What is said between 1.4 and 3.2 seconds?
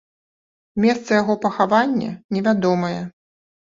пахавання невядомае.